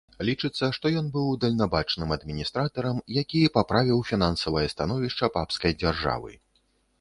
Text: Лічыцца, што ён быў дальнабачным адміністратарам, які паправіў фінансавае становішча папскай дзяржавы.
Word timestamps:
Лічыцца, 0.27 0.67
што 0.77 0.85
ён 1.01 1.09
быў 1.17 1.27
дальнабачным 1.43 2.13
адміністратарам, 2.15 2.97
які 3.19 3.41
паправіў 3.59 4.01
фінансавае 4.13 4.65
становішча 4.77 5.31
папскай 5.37 5.77
дзяржавы. 5.85 6.33